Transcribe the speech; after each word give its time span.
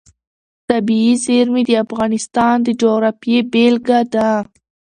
طبیعي 0.69 1.13
زیرمې 1.25 1.63
د 1.67 1.71
افغانستان 1.85 2.55
د 2.63 2.67
جغرافیې 2.81 3.39
بېلګه 3.51 3.99
ده. 4.13 4.29